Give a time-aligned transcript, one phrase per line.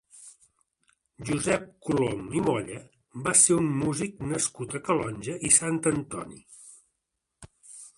[1.29, 2.79] Josep Colom i Molla
[3.29, 6.47] va ser un músic nascut a Calonge i Sant Antoni.